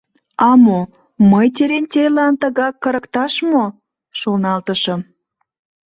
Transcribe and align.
«А 0.47 0.49
мо, 0.65 0.81
мый 1.31 1.47
Терентейлан 1.55 2.33
тыгак 2.41 2.75
кырыкташ 2.83 3.33
мо?»— 3.51 3.65
шоналтышым. 4.19 5.01